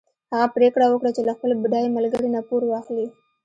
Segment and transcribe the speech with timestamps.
[0.31, 3.07] هغه پرېکړه وکړه چې له خپل بډای ملګري نه پور واخلي.